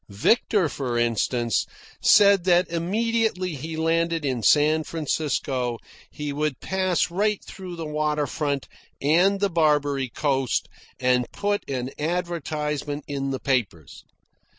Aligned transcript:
Victor, 0.09 0.67
for 0.67 0.97
instance, 0.97 1.67
said 2.01 2.43
that 2.45 2.67
immediately 2.71 3.53
he 3.53 3.77
landed 3.77 4.25
in 4.25 4.41
San 4.41 4.83
Francisco 4.83 5.77
he 6.09 6.33
would 6.33 6.59
pass 6.59 7.11
right 7.11 7.39
through 7.45 7.75
the 7.75 7.85
water 7.85 8.25
front 8.25 8.67
and 8.99 9.39
the 9.39 9.47
Barbary 9.51 10.09
Coast, 10.09 10.67
and 10.99 11.31
put 11.31 11.61
an 11.69 11.91
advertisement 11.99 13.03
in 13.07 13.29
the 13.29 13.39
papers. 13.39 14.03